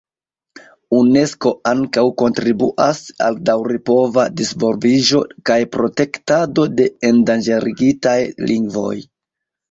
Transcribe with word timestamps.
Unesko 0.99 1.49
ankaŭ 1.71 2.03
kontribuas 2.21 3.01
al 3.25 3.35
daŭripova 3.49 4.23
disvolviĝo 4.39 5.21
kaj 5.49 5.57
protektado 5.75 6.65
de 6.79 6.87
endanĝerigitaj 7.11 8.15
lingvoj. 8.53 8.95